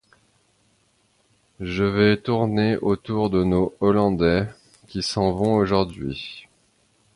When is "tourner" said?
2.17-2.75